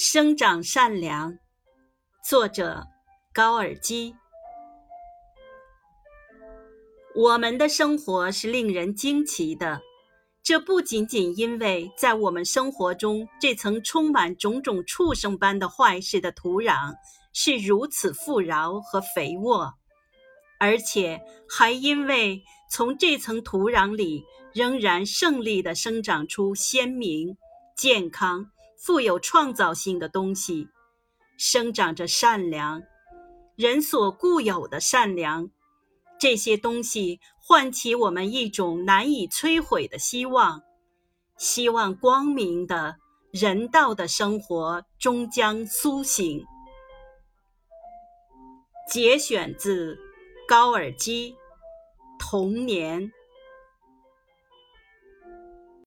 [0.00, 1.36] 生长善良，
[2.24, 2.86] 作者
[3.34, 4.14] 高尔基。
[7.16, 9.80] 我们的生活是令人惊奇的，
[10.44, 16.94] 这不仅仅因为在我们生活中这层充满种种畜生般的坏事的土壤
[17.32, 19.74] 是如此富饶和肥沃，
[20.60, 21.20] 而且
[21.50, 24.24] 还因为从这层土壤里
[24.54, 27.36] 仍然胜利地生长出鲜明、
[27.76, 28.52] 健康。
[28.78, 30.68] 富有创造性的东西，
[31.36, 32.80] 生长着善良，
[33.56, 35.50] 人所固有的善良。
[36.18, 40.62] 这些东西唤起我们一种难以摧毁的希望，
[41.36, 42.96] 希望光明的
[43.32, 46.44] 人道的生活终将苏醒。
[48.88, 49.98] 节选自
[50.46, 51.32] 高尔基
[52.18, 53.02] 《童年》。